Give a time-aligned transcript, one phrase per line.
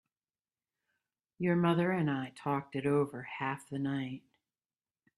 [1.37, 4.23] Your mother and I talked it over half the night.